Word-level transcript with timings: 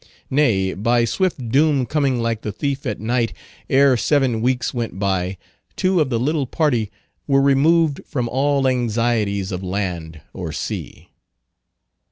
Nay, 0.31 0.73
by 0.73 1.05
swift 1.05 1.49
doom 1.49 1.85
coming 1.85 2.19
like 2.23 2.41
the 2.41 2.51
thief 2.51 2.87
at 2.87 2.99
night, 2.99 3.33
ere 3.69 3.95
seven 3.95 4.41
weeks 4.41 4.73
went 4.73 4.97
by, 4.97 5.37
two 5.75 6.01
of 6.01 6.09
the 6.09 6.19
little 6.19 6.47
party 6.47 6.89
were 7.27 7.39
removed 7.39 8.01
from 8.07 8.27
all 8.27 8.67
anxieties 8.67 9.51
of 9.51 9.61
land 9.61 10.21
or 10.33 10.51
sea. 10.51 11.09